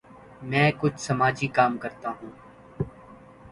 [0.41, 2.31] میں کچھ سماجی کام کرتا ہوں۔